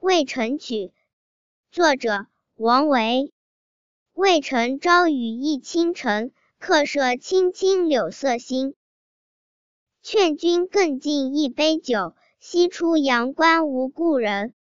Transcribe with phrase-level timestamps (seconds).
[0.00, 0.94] 渭城曲
[1.70, 3.34] 作者王维。
[4.14, 8.74] 渭城朝雨浥轻尘客舍青青柳色新
[10.02, 14.54] 劝君更尽一杯酒西出阳关无故人